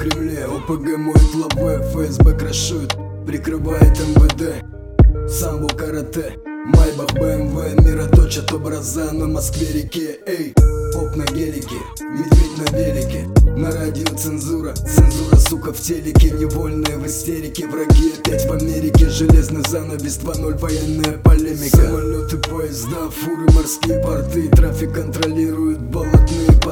[0.00, 4.64] ОПГ моет лобы, ФСБ крашует Прикрывает МВД.
[5.30, 10.54] Самбо карате Майбах, БМВ, мироточат образа на Москве-реке Эй,
[10.94, 13.28] поп на гелике, медведь на велике.
[13.58, 16.30] На радио цензура, цензура, сука, в телеке.
[16.30, 19.10] Невольные в истерике, враги опять в Америке.
[19.10, 21.76] Железный занавес 2.0, военная полемика.
[21.76, 24.48] Самолеты, поезда, фуры, морские порты.
[24.48, 25.99] Трафик контролируют болотные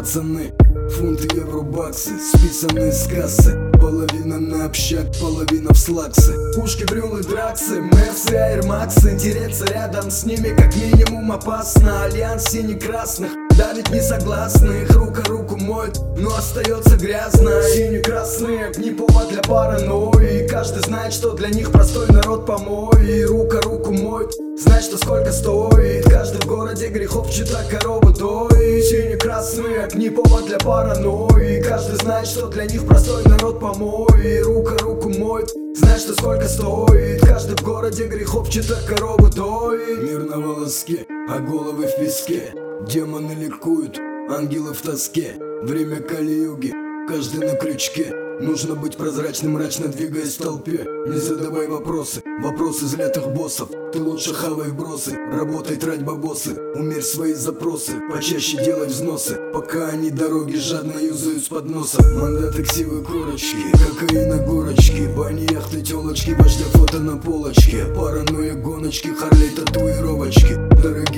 [0.08, 0.52] пацаны.
[0.96, 3.70] Фунты, евро, баксы, списанные с кассы.
[3.74, 6.32] Половина на общак, половина в слаксы.
[6.54, 12.04] Пушки, брюлы, драксы, мерсы, аэрмаксы Тереться рядом с ними как минимум опасно.
[12.04, 14.90] Альянс сине-красных давит несогласных.
[14.94, 20.48] Рука руку моет, но остается грязно Сине-красные не повод для паранойи.
[20.48, 23.24] Каждый знает, что для них простой народ помой.
[23.24, 26.04] Рука руку моет, знает, что сколько стоит.
[26.04, 28.47] Каждый в городе грехов чита корову доит
[29.28, 31.62] Сине-красные не повод для паранойи.
[31.62, 34.40] Каждый знает, что для них простой народ помой.
[34.40, 37.20] Рука руку моет, знает, что сколько стоит.
[37.20, 40.02] Каждый в городе грехов чита корову доит.
[40.02, 42.54] Мир на волоске, а головы в песке.
[42.88, 43.98] Демоны ликуют,
[44.30, 45.34] ангелы в тоске.
[45.62, 46.72] Время Кали-юги,
[47.06, 50.86] каждый на крючке Нужно быть прозрачным, мрачно двигаясь в толпе.
[51.08, 53.68] Не задавай вопросы, вопросы злятых боссов.
[53.92, 56.54] Ты лучше хавай вбросы, работай, трать бабосы.
[56.76, 59.40] Умерь свои запросы, почаще делай взносы.
[59.52, 62.00] Пока они дороги жадно юзают с подноса.
[62.14, 63.56] Мандаты ксивы корочки,
[63.98, 67.86] кокаина горочки Бани, яхты, телочки, вождя фото на полочке.
[67.96, 70.54] Паранойя, гоночки, Харлей, татуировочки.
[70.80, 71.17] Дорогие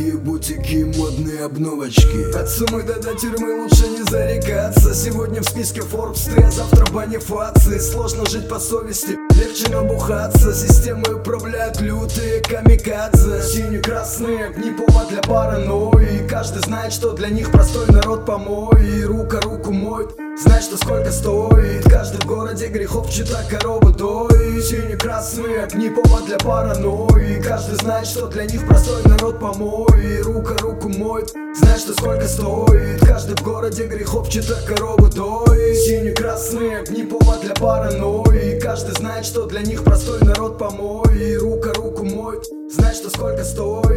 [1.41, 2.33] обновочки.
[2.35, 4.95] От суммы до, до тюрьмы лучше не зарекаться.
[4.95, 10.55] Сегодня в списке Forbes ты, а завтра бонифации Сложно жить по совести, легче набухаться.
[10.55, 13.43] Системы управляют лютые камикадзе.
[13.43, 19.73] Сине-красные, не повод для паранойи Каждый знает, что для них простой народ помой Рука руку
[19.73, 26.27] моет, знает, что сколько стоит Каждый в городе грехов чита корову доит Сине-красные, не повод
[26.27, 27.43] для паранойи.
[27.43, 33.01] Каждый знает, что для них простой народ помой Рука руку моет, знает, что сколько стоит
[33.01, 38.61] Каждый в городе грехов чита корову доит Сине-красные, не повод для паранойи.
[38.61, 43.90] Каждый знает, что для них простой народ помой Рука руку моет, знает, что сколько стоит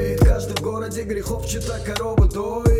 [1.04, 2.73] грехов чита корову доит